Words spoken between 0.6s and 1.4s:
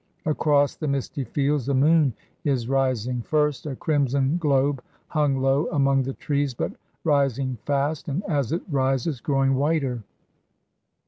the misty